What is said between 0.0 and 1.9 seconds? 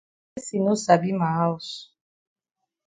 De person no sabi ma haus.